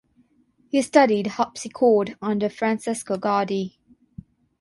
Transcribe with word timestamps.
He 0.71 0.81
studied 0.81 1.27
harpsichord 1.27 2.17
under 2.23 2.49
Francesco 2.49 3.17
Gardi. 3.17 3.75